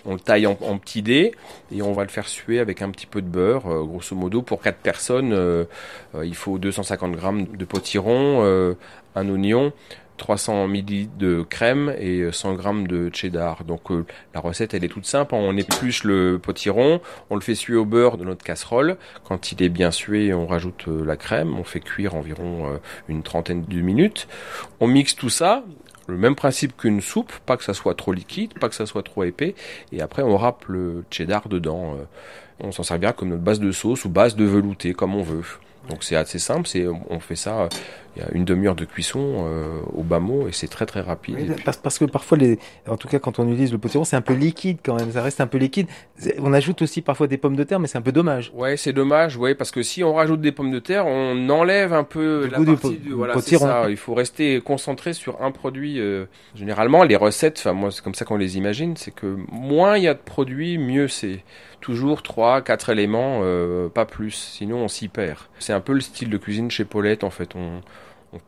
on 0.04 0.14
le 0.14 0.20
taille 0.20 0.46
en, 0.46 0.56
en 0.60 0.78
petits 0.78 1.02
dés 1.02 1.32
et 1.74 1.82
on 1.82 1.92
va 1.94 2.04
le 2.04 2.10
faire 2.10 2.28
suer 2.28 2.60
avec 2.60 2.80
un 2.80 2.90
petit 2.90 3.06
peu 3.06 3.22
de 3.22 3.28
beurre. 3.28 3.64
Grosso 3.86 4.14
modo, 4.14 4.40
pour 4.40 4.62
quatre 4.62 4.78
personnes, 4.78 5.36
il 6.22 6.36
faut 6.36 6.58
250 6.58 7.16
grammes 7.16 7.46
de 7.56 7.64
potiron, 7.64 8.76
un 9.16 9.28
oignon. 9.28 9.72
300 10.16 10.68
ml 10.68 11.08
de 11.18 11.42
crème 11.42 11.94
et 11.98 12.30
100 12.30 12.54
grammes 12.54 12.86
de 12.86 13.10
cheddar. 13.12 13.64
Donc 13.64 13.90
euh, 13.90 14.04
la 14.34 14.40
recette 14.40 14.74
elle 14.74 14.84
est 14.84 14.88
toute 14.88 15.06
simple. 15.06 15.34
On 15.34 15.56
épluche 15.56 16.04
le 16.04 16.38
potiron, 16.38 17.00
on 17.30 17.34
le 17.34 17.40
fait 17.40 17.54
suer 17.54 17.76
au 17.76 17.84
beurre 17.84 18.18
de 18.18 18.24
notre 18.24 18.44
casserole. 18.44 18.96
Quand 19.24 19.52
il 19.52 19.62
est 19.62 19.68
bien 19.68 19.90
sué, 19.90 20.32
on 20.34 20.46
rajoute 20.46 20.86
euh, 20.88 21.04
la 21.04 21.16
crème. 21.16 21.54
On 21.58 21.64
fait 21.64 21.80
cuire 21.80 22.14
environ 22.14 22.72
euh, 22.72 22.78
une 23.08 23.22
trentaine 23.22 23.64
de 23.64 23.80
minutes. 23.80 24.28
On 24.80 24.86
mixe 24.86 25.16
tout 25.16 25.30
ça. 25.30 25.64
Le 26.08 26.16
même 26.16 26.34
principe 26.34 26.76
qu'une 26.76 27.00
soupe, 27.00 27.32
pas 27.46 27.56
que 27.56 27.62
ça 27.62 27.74
soit 27.74 27.94
trop 27.94 28.12
liquide, 28.12 28.58
pas 28.58 28.68
que 28.68 28.74
ça 28.74 28.86
soit 28.86 29.04
trop 29.04 29.22
épais, 29.22 29.54
et 29.92 30.02
après 30.02 30.22
on 30.22 30.36
râpe 30.36 30.64
le 30.66 31.04
cheddar 31.10 31.48
dedans. 31.48 31.94
euh. 31.94 32.04
On 32.60 32.70
s'en 32.72 32.82
servira 32.82 33.12
comme 33.12 33.28
notre 33.31 33.42
base 33.42 33.60
de 33.60 33.72
sauce 33.72 34.04
ou 34.04 34.08
base 34.08 34.36
de 34.36 34.44
velouté, 34.44 34.94
comme 34.94 35.14
on 35.14 35.22
veut. 35.22 35.44
Donc 35.88 36.04
c'est 36.04 36.16
assez 36.16 36.38
simple, 36.38 36.69
on 37.10 37.19
fait 37.19 37.34
ça, 37.36 37.62
euh, 37.62 37.69
il 38.16 38.22
y 38.22 38.24
a 38.24 38.28
une 38.32 38.44
demi-heure 38.44 38.74
de 38.74 38.84
cuisson 38.84 39.46
euh, 39.46 39.81
au 39.94 40.02
bas 40.02 40.20
mot 40.20 40.46
et 40.48 40.52
c'est 40.52 40.69
très 40.69 40.84
très 40.86 41.00
rapide. 41.00 41.54
Puis- 41.54 41.64
parce, 41.64 41.76
parce 41.78 41.98
que 41.98 42.04
parfois, 42.04 42.36
les, 42.38 42.58
en 42.88 42.96
tout 42.96 43.08
cas 43.08 43.19
quand 43.19 43.38
on 43.38 43.48
utilise 43.48 43.72
le 43.72 43.78
potiron, 43.78 44.04
c'est 44.04 44.16
un 44.16 44.20
peu 44.20 44.34
liquide 44.34 44.78
quand 44.84 44.94
même, 44.96 45.10
ça 45.12 45.22
reste 45.22 45.40
un 45.40 45.46
peu 45.46 45.58
liquide. 45.58 45.86
On 46.38 46.52
ajoute 46.52 46.82
aussi 46.82 47.00
parfois 47.02 47.26
des 47.26 47.38
pommes 47.38 47.56
de 47.56 47.64
terre, 47.64 47.81
mais 47.81 47.86
c'est 47.88 47.98
un 47.98 48.02
peu 48.02 48.12
dommage. 48.12 48.52
Ouais, 48.54 48.76
c'est 48.76 48.92
dommage, 48.92 49.36
ouais, 49.36 49.54
parce 49.54 49.70
que 49.70 49.82
si 49.82 50.04
on 50.04 50.14
rajoute 50.14 50.40
des 50.40 50.52
pommes 50.52 50.70
de 50.70 50.78
terre, 50.78 51.06
on 51.06 51.48
enlève 51.48 51.92
un 51.92 52.04
peu 52.04 52.42
Le 52.44 52.48
la 52.48 52.58
goût 52.58 52.64
du 52.66 52.72
partie 52.76 52.96
du, 52.98 53.12
voilà, 53.12 53.32
c'est 53.34 53.40
potiron. 53.40 53.66
ça. 53.66 53.90
Il 53.90 53.96
faut 53.96 54.14
rester 54.14 54.60
concentré 54.60 55.12
sur 55.14 55.40
un 55.42 55.50
produit. 55.50 55.98
euh. 55.98 56.26
Généralement, 56.54 57.04
les 57.04 57.16
recettes, 57.16 57.56
enfin 57.58 57.72
moi, 57.72 57.90
c'est 57.90 58.02
comme 58.04 58.14
ça 58.14 58.24
qu'on 58.24 58.36
les 58.36 58.58
imagine, 58.58 58.96
c'est 58.96 59.14
que 59.14 59.36
moins 59.50 59.96
il 59.96 60.04
y 60.04 60.08
a 60.08 60.14
de 60.14 60.19
produits, 60.19 60.76
mieux 60.78 61.08
c'est. 61.08 61.42
Toujours 61.81 62.22
trois, 62.22 62.62
quatre 62.62 62.90
éléments, 62.90 63.40
euh, 63.42 63.88
pas 63.88 64.04
plus. 64.04 64.31
Sinon, 64.31 64.76
on 64.84 64.88
s'y 64.88 65.08
perd. 65.08 65.38
C'est 65.58 65.72
un 65.72 65.81
peu 65.81 65.92
le 65.94 66.00
style 66.00 66.31
de 66.31 66.36
cuisine 66.36 66.70
chez 66.70 66.84
Paulette, 66.84 67.24
en 67.24 67.31
fait. 67.31 67.56
On, 67.56 67.81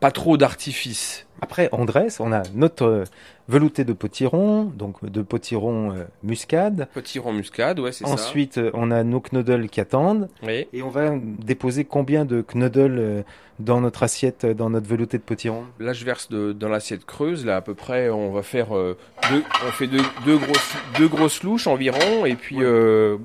pas 0.01 0.11
trop 0.11 0.37
d'artifice. 0.37 1.27
Après, 1.41 1.69
on 1.73 1.85
dresse, 1.85 2.21
on 2.21 2.33
a 2.33 2.43
notre 2.55 2.85
euh, 2.85 3.05
velouté 3.49 3.85
de 3.85 3.93
potiron, 3.93 4.65
donc 4.65 5.05
de 5.05 5.21
potiron 5.23 5.93
euh, 5.93 6.05
muscade. 6.23 6.89
Petit 6.95 7.19
rond 7.19 7.33
muscade, 7.33 7.79
ouais, 7.81 7.93
c'est 7.93 8.05
ça. 8.05 8.11
Ensuite, 8.13 8.59
euh, 8.59 8.71
on 8.75 8.91
a 8.91 9.03
nos 9.05 9.21
knoddles 9.33 9.69
qui 9.69 9.81
attendent. 9.81 10.29
Oui. 10.43 10.67
Et 10.73 10.83
on 10.83 10.89
va 10.91 11.11
déposer 11.21 11.85
combien 11.85 12.25
de 12.25 12.43
knoddles 12.55 12.99
euh, 12.99 13.23
dans 13.61 13.81
notre 13.81 14.03
assiette, 14.03 14.47
dans 14.47 14.71
notre 14.71 14.89
velouté 14.89 15.17
de 15.19 15.23
potiron 15.23 15.65
Là, 15.79 15.93
je 15.93 16.05
verse 16.05 16.29
de- 16.29 16.53
dans 16.53 16.69
l'assiette 16.69 17.05
creuse. 17.05 17.45
Là, 17.45 17.57
à 17.57 17.61
peu 17.61 17.75
près, 17.75 18.11
on 18.11 18.33
va 18.33 18.43
faire 18.43 18.77
euh, 18.77 18.97
deux, 19.31 19.43
on 19.67 19.71
fait 19.71 19.87
deux, 19.87 20.03
deux 20.25 20.39
grosses, 20.39 20.75
deux 20.99 21.09
grosses 21.09 21.43
louches 21.43 21.67
environ, 21.67 22.25
et 22.27 22.35
puis 22.35 22.57
euh, 22.61 23.17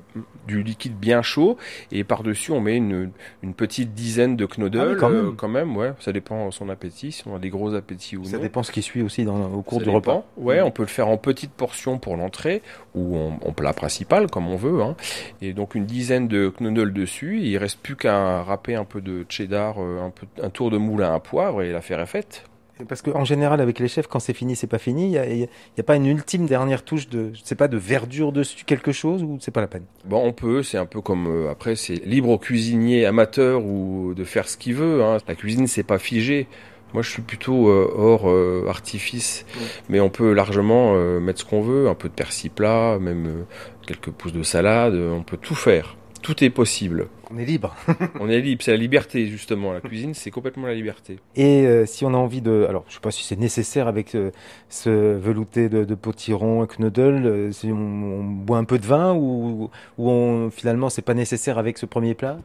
du 0.48 0.62
liquide 0.62 0.96
bien 1.00 1.22
chaud. 1.24 1.58
Et 1.92 2.04
par 2.04 2.22
dessus, 2.24 2.51
on 2.51 2.60
met 2.62 2.75
une, 2.78 3.12
une 3.42 3.54
petite 3.56 3.94
dizaine 3.96 4.36
de 4.36 4.46
knoddles, 4.46 4.80
Ah 4.82 4.92
oui, 4.94 4.98
quand 5.00 5.10
même. 5.10 5.36
quand 5.36 5.48
même. 5.48 5.75
Ouais, 5.78 5.94
ça 6.00 6.12
dépend 6.12 6.48
de 6.48 6.54
son 6.54 6.70
appétit, 6.70 7.12
si 7.12 7.24
on 7.28 7.36
a 7.36 7.39
des 7.39 7.50
gros 7.50 7.74
appétits 7.74 7.99
ou 8.18 8.24
Ça 8.25 8.38
non. 8.38 8.44
dépend 8.44 8.63
ce 8.63 8.72
qui 8.72 8.82
suit 8.82 9.01
aussi 9.01 9.25
dans, 9.25 9.51
au 9.51 9.62
cours 9.62 9.79
Ça 9.79 9.86
du 9.86 9.91
dépend. 9.91 10.15
repas. 10.15 10.25
Ouais, 10.38 10.62
on 10.62 10.72
peut 10.72 10.84
le 10.84 10.88
faire 10.88 11.08
en 11.08 11.18
petites 11.18 11.51
portions 11.51 11.98
pour 11.98 12.15
l'entrée 12.15 12.62
ou 12.96 13.18
en, 13.18 13.39
en 13.46 13.51
plat 13.51 13.74
principal 13.74 14.29
comme 14.29 14.48
on 14.48 14.56
veut. 14.56 14.82
Hein. 14.82 14.96
Et 15.41 15.53
donc 15.53 15.75
une 15.75 15.86
dizaine 15.86 16.27
de 16.27 16.51
knoddles 16.60 16.94
dessus. 16.94 17.39
Il 17.41 17.58
reste 17.58 17.79
plus 17.79 17.96
qu'à 17.96 18.44
râper 18.44 18.75
un 18.75 18.86
peu 18.86 19.01
de 19.01 19.25
cheddar, 19.29 19.75
euh, 19.79 20.01
un 20.01 20.10
peu 20.10 20.25
un 20.41 20.50
tour 20.50 20.72
de 20.72 20.77
moulin 20.77 21.13
à 21.13 21.20
poivre 21.20 21.62
et 21.62 21.72
l'affaire 21.72 22.00
est 22.00 22.06
faite. 22.06 22.44
Parce 22.88 23.01
qu'en 23.01 23.25
général, 23.25 23.60
avec 23.60 23.77
les 23.79 23.89
chefs, 23.89 24.08
quand 24.08 24.20
c'est 24.20 24.34
fini, 24.34 24.56
c'est 24.56 24.65
pas 24.65 24.77
fini. 24.77 25.12
Il 25.12 25.36
n'y 25.36 25.48
a, 25.79 25.84
pas 25.84 25.98
une 25.98 26.06
ultime 26.06 26.46
dernière 26.46 26.86
touche 26.86 27.10
de, 27.10 27.32
je 27.34 27.41
sais 27.44 27.56
pas, 27.56 27.68
de 27.68 27.75
verdure 27.75 28.32
dessus, 28.32 28.63
quelque 28.63 28.94
chose, 28.94 29.22
ou 29.22 29.38
c'est 29.41 29.51
pas 29.51 29.60
la 29.60 29.68
peine? 29.68 29.84
Bon, 30.06 30.25
on 30.25 30.32
peut, 30.32 30.63
c'est 30.63 30.77
un 30.77 30.86
peu 30.86 31.01
comme 31.01 31.27
euh, 31.27 31.51
après, 31.51 31.75
c'est 31.75 31.96
libre 32.06 32.29
au 32.29 32.38
cuisinier 32.38 33.06
amateur 33.06 33.65
ou 33.65 34.13
de 34.15 34.24
faire 34.24 34.48
ce 34.48 34.56
qu'il 34.56 34.75
veut. 34.75 35.03
Hein. 35.03 35.18
La 35.27 35.36
cuisine, 35.36 35.68
c'est 35.68 35.84
pas 35.84 36.00
figé. 36.00 36.48
Moi, 36.93 37.03
je 37.03 37.10
suis 37.10 37.22
plutôt 37.22 37.69
euh, 37.69 37.91
hors 37.96 38.29
euh, 38.29 38.65
artifice, 38.67 39.46
mais 39.89 40.00
on 40.00 40.10
peut 40.10 40.34
largement 40.34 40.93
euh, 40.96 41.19
mettre 41.19 41.39
ce 41.41 41.46
qu'on 41.46 41.62
veut, 41.62 41.88
un 41.88 41.93
peu 41.96 42.10
de 42.10 42.13
persil 42.13 42.50
plat, 42.50 42.98
même 43.00 43.27
euh, 43.27 43.43
quelques 43.86 44.10
pousses 44.10 44.34
de 44.34 44.41
salade. 44.43 44.93
euh, 44.96 45.12
On 45.12 45.22
peut 45.24 45.38
tout 45.38 45.55
faire. 45.55 45.96
Tout 46.24 46.43
est 46.43 46.50
possible. 46.50 47.08
On 47.31 47.38
est 47.38 47.46
libre. 47.46 47.75
On 48.19 48.27
est 48.27 48.41
libre, 48.41 48.62
c'est 48.63 48.72
la 48.72 48.77
liberté 48.77 49.27
justement. 49.27 49.72
La 49.72 49.79
cuisine, 49.89 50.13
c'est 50.15 50.31
complètement 50.31 50.65
la 50.67 50.74
liberté. 50.74 51.19
Et 51.36 51.65
euh, 51.65 51.86
si 51.86 52.03
on 52.03 52.10
a 52.10 52.17
envie 52.17 52.41
de, 52.41 52.65
alors 52.67 52.84
je 52.89 52.96
sais 52.96 53.00
pas 53.00 53.12
si 53.12 53.24
c'est 53.24 53.39
nécessaire 53.39 53.88
avec 53.88 54.15
euh, 54.15 54.31
ce 54.67 54.89
velouté 55.15 55.69
de, 55.69 55.86
de 55.86 55.96
potiron, 55.96 56.65
knuddle, 56.67 57.25
euh, 57.25 57.51
si 57.51 57.67
on, 57.72 57.77
on 57.77 58.24
boit 58.24 58.58
un 58.58 58.63
peu 58.65 58.79
de 58.79 58.86
vin 58.86 59.13
ou, 59.13 59.69
ou 59.98 60.10
on, 60.10 60.50
finalement 60.50 60.89
c'est 60.89 61.03
pas 61.03 61.13
nécessaire 61.13 61.58
avec 61.60 61.77
ce 61.77 61.86
premier 61.86 62.15
plat? 62.15 62.39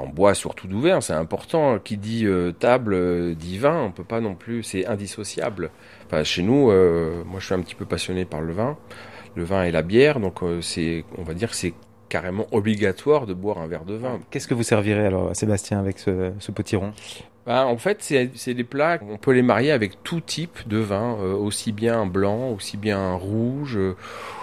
On 0.00 0.08
boit 0.08 0.34
surtout 0.34 0.68
vin, 0.68 1.00
c'est 1.00 1.12
important. 1.12 1.78
Qui 1.78 1.96
dit 1.96 2.26
euh, 2.26 2.52
table 2.52 2.94
euh, 2.94 3.34
dit 3.34 3.58
vin, 3.58 3.82
on 3.82 3.90
peut 3.90 4.04
pas 4.04 4.20
non 4.20 4.34
plus, 4.34 4.62
c'est 4.62 4.86
indissociable. 4.86 5.70
Chez 6.24 6.42
nous, 6.42 6.70
euh, 6.70 7.22
moi 7.26 7.38
je 7.40 7.46
suis 7.46 7.54
un 7.54 7.60
petit 7.60 7.74
peu 7.74 7.84
passionné 7.84 8.24
par 8.24 8.40
le 8.40 8.52
vin, 8.52 8.76
le 9.36 9.44
vin 9.44 9.64
et 9.64 9.70
la 9.70 9.82
bière, 9.82 10.20
donc 10.20 10.42
euh, 10.42 10.60
c'est, 10.62 11.04
on 11.16 11.22
va 11.22 11.34
dire, 11.34 11.50
que 11.50 11.56
c'est 11.56 11.74
carrément 12.08 12.46
obligatoire 12.52 13.26
de 13.26 13.34
boire 13.34 13.58
un 13.58 13.66
verre 13.66 13.84
de 13.84 13.94
vin. 13.94 14.20
Qu'est-ce 14.30 14.48
que 14.48 14.54
vous 14.54 14.62
servirez 14.62 15.06
alors, 15.06 15.34
Sébastien, 15.34 15.78
avec 15.78 15.98
ce, 15.98 16.32
ce 16.38 16.50
potiron 16.50 16.92
Bah, 17.46 17.66
en 17.66 17.76
fait, 17.76 17.98
c'est 18.02 18.54
des 18.54 18.64
plats, 18.64 18.98
on 19.08 19.16
peut 19.16 19.32
les 19.32 19.42
marier 19.42 19.72
avec 19.72 20.02
tout 20.02 20.20
type 20.20 20.66
de 20.66 20.78
vin, 20.78 21.16
euh, 21.20 21.34
aussi 21.34 21.72
bien 21.72 22.00
un 22.00 22.06
blanc, 22.06 22.50
aussi 22.50 22.76
bien 22.76 22.98
un 22.98 23.14
rouge, 23.14 23.76
euh, 23.76 23.96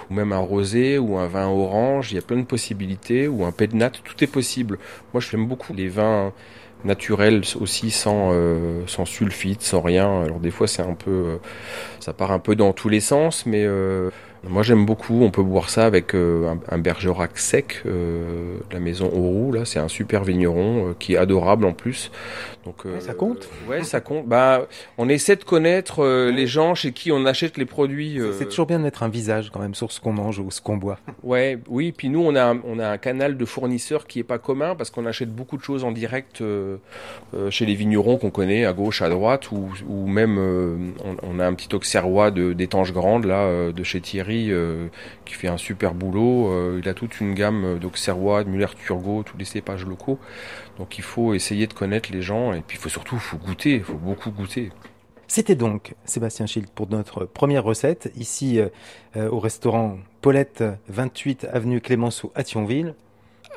ou 0.09 0.13
même 0.13 0.31
un 0.31 0.39
rosé, 0.39 0.97
ou 0.97 1.17
un 1.17 1.27
vin 1.27 1.47
orange, 1.47 2.11
il 2.11 2.15
y 2.15 2.19
a 2.19 2.21
plein 2.21 2.37
de 2.37 2.45
possibilités, 2.45 3.27
ou 3.27 3.45
un 3.45 3.51
pédnat, 3.51 3.89
tout 3.89 4.23
est 4.23 4.31
possible. 4.31 4.77
Moi, 5.13 5.21
j'aime 5.21 5.47
beaucoup 5.47 5.73
les 5.73 5.87
vins 5.87 6.33
naturels 6.83 7.41
aussi, 7.59 7.91
sans, 7.91 8.29
euh, 8.31 8.83
sans 8.87 9.05
sulfite, 9.05 9.61
sans 9.61 9.81
rien. 9.81 10.21
Alors 10.21 10.39
des 10.39 10.51
fois, 10.51 10.67
c'est 10.67 10.83
un 10.83 10.93
peu, 10.93 11.39
ça 11.99 12.13
part 12.13 12.31
un 12.31 12.39
peu 12.39 12.55
dans 12.55 12.73
tous 12.73 12.89
les 12.89 12.99
sens, 12.99 13.45
mais 13.45 13.65
euh, 13.65 14.11
moi 14.49 14.63
j'aime 14.63 14.85
beaucoup. 14.85 15.21
On 15.23 15.31
peut 15.31 15.43
boire 15.43 15.69
ça 15.69 15.85
avec 15.85 16.13
euh, 16.15 16.49
un, 16.49 16.59
un 16.75 16.77
bergerac 16.77 17.37
sec, 17.37 17.81
euh, 17.85 18.57
de 18.69 18.73
la 18.73 18.79
maison 18.79 19.05
Auroux, 19.07 19.51
là, 19.51 19.65
c'est 19.65 19.79
un 19.79 19.87
super 19.87 20.23
vigneron 20.23 20.89
euh, 20.89 20.93
qui 20.97 21.13
est 21.13 21.17
adorable 21.17 21.65
en 21.65 21.73
plus. 21.73 22.11
Donc, 22.65 22.85
euh, 22.85 22.95
Ouais, 22.95 22.99
ça 23.01 23.13
compte 23.13 23.47
Ouais, 23.69 23.83
ça 23.83 24.01
compte. 24.01 24.25
Bah, 24.27 24.65
on 24.97 25.07
essaie 25.07 25.35
de 25.35 25.43
connaître 25.43 26.03
euh, 26.03 26.31
les 26.31 26.47
gens 26.47 26.73
chez 26.73 26.91
qui 26.93 27.11
on 27.11 27.25
achète 27.25 27.57
les 27.57 27.65
produits. 27.65 28.13
C'est- 28.15 28.43
euh, 28.43 28.49
toujours 28.49 28.65
bien 28.65 28.79
de 28.79 28.83
mettre 28.83 29.03
un 29.03 29.09
visage 29.09 29.51
quand 29.53 29.59
même 29.59 29.75
sur 29.75 29.91
ce 29.91 29.99
qu'on 30.01 30.13
mange 30.13 30.39
ou 30.39 30.49
ce 30.49 30.61
qu'on 30.61 30.77
boit. 30.77 30.97
Ouais, 31.23 31.59
oui. 31.67 31.91
Puis 31.91 32.09
nous, 32.09 32.21
on 32.23 32.35
a 32.35 32.43
un, 32.43 32.59
on 32.65 32.79
a 32.79 32.87
un 32.87 32.97
canal 32.97 33.37
de 33.37 33.45
fournisseurs 33.45 34.07
qui 34.07 34.19
est 34.19 34.23
pas 34.23 34.39
commun 34.39 34.75
parce 34.75 34.89
qu'on 34.89 35.05
achète 35.05 35.29
beaucoup 35.33 35.57
de 35.57 35.63
choses 35.63 35.83
en 35.83 35.91
direct 35.91 36.41
euh, 36.41 36.77
euh, 37.35 37.51
chez 37.51 37.65
les 37.67 37.75
vignerons 37.75 38.17
qu'on 38.17 38.31
connaît 38.31 38.65
à 38.65 38.73
gauche, 38.73 39.01
à 39.03 39.09
droite, 39.09 39.51
ou, 39.51 39.69
ou 39.87 40.07
même 40.07 40.37
euh, 40.39 40.75
on, 41.03 41.35
on 41.35 41.39
a 41.39 41.45
un 41.45 41.53
petit 41.53 41.73
auxerrois 41.75 42.31
de 42.31 42.53
d'étanges 42.53 42.93
grandes 42.93 43.25
là 43.25 43.41
euh, 43.43 43.71
de 43.71 43.83
chez 43.83 44.01
Thierry 44.01 44.34
euh, 44.49 44.87
qui 45.25 45.33
fait 45.33 45.47
un 45.47 45.57
super 45.57 45.93
boulot. 45.93 46.51
Euh, 46.51 46.79
il 46.81 46.89
a 46.89 46.93
toute 46.93 47.19
une 47.19 47.33
gamme 47.33 47.79
d'auxerrois, 47.79 48.43
de 48.43 48.49
Muller-Turgot, 48.49 49.23
tous 49.23 49.37
les 49.37 49.45
cépages 49.45 49.85
locaux. 49.85 50.19
Donc 50.77 50.97
il 50.97 51.03
faut 51.03 51.33
essayer 51.33 51.67
de 51.67 51.73
connaître 51.73 52.11
les 52.11 52.21
gens 52.21 52.53
et 52.53 52.61
puis 52.61 52.77
il 52.77 52.81
faut 52.81 52.89
surtout 52.89 53.17
faut 53.17 53.37
goûter, 53.37 53.75
il 53.75 53.83
faut 53.83 53.93
beaucoup 53.93 54.31
goûter. 54.31 54.71
C'était 55.27 55.55
donc 55.55 55.95
Sébastien 56.05 56.45
Schild 56.45 56.69
pour 56.69 56.89
notre 56.89 57.25
première 57.25 57.63
recette, 57.63 58.11
ici 58.15 58.59
euh, 58.59 58.67
euh, 59.17 59.29
au 59.29 59.39
restaurant 59.39 59.97
Paulette, 60.21 60.63
28 60.89 61.47
avenue 61.51 61.81
Clémenceau 61.81 62.31
à 62.35 62.43
Thionville. 62.43 62.93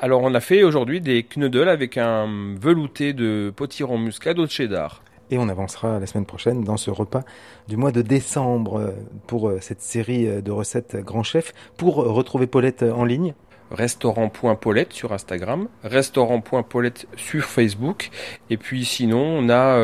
Alors 0.01 0.21
on 0.23 0.33
a 0.33 0.39
fait 0.39 0.63
aujourd'hui 0.63 0.99
des 0.99 1.23
knuddles 1.23 1.69
avec 1.69 1.97
un 1.97 2.55
velouté 2.59 3.13
de 3.13 3.53
potiron 3.55 3.97
muscade 3.97 4.39
au 4.39 4.47
cheddar. 4.47 5.03
Et 5.31 5.37
on 5.37 5.47
avancera 5.49 5.99
la 5.99 6.07
semaine 6.07 6.25
prochaine 6.25 6.63
dans 6.63 6.77
ce 6.77 6.89
repas 6.91 7.23
du 7.67 7.77
mois 7.77 7.91
de 7.91 8.01
décembre 8.01 8.79
euh, 8.79 8.91
pour 9.27 9.49
euh, 9.49 9.59
cette 9.61 9.81
série 9.81 10.27
euh, 10.27 10.41
de 10.41 10.51
recettes 10.51 10.95
Grand 10.97 11.23
Chef. 11.23 11.53
Pour 11.77 11.95
retrouver 11.95 12.47
Paulette 12.47 12.83
en 12.83 13.05
ligne, 13.05 13.33
Restaurant.paulette 13.71 14.93
sur 14.93 15.13
Instagram, 15.13 15.67
restaurant.paulette 15.83 17.07
sur 17.15 17.43
Facebook, 17.43 18.09
et 18.49 18.57
puis 18.57 18.83
sinon 18.83 19.21
on 19.21 19.49
a 19.49 19.77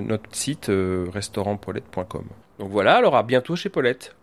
notre 0.00 0.34
site 0.34 0.70
euh, 0.70 1.06
restaurantpaulette.com. 1.12 2.24
Donc 2.58 2.70
voilà, 2.70 2.96
alors 2.96 3.14
à 3.14 3.22
bientôt 3.22 3.54
chez 3.54 3.68
Paulette. 3.68 4.16